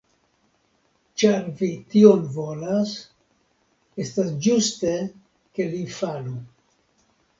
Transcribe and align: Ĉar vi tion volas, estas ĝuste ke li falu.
Ĉar 1.23 1.43
vi 1.59 1.67
tion 1.91 2.23
volas, 2.37 2.95
estas 4.05 4.33
ĝuste 4.47 4.95
ke 5.59 5.69
li 5.75 5.83
falu. 6.01 6.35